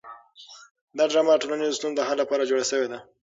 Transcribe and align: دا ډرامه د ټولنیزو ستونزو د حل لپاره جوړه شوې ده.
دا 0.97 1.03
ډرامه 1.11 1.33
د 1.35 1.39
ټولنیزو 1.41 1.77
ستونزو 1.79 1.97
د 1.97 2.01
حل 2.07 2.17
لپاره 2.23 2.47
جوړه 2.49 2.65
شوې 2.71 2.87
ده. 2.91 2.99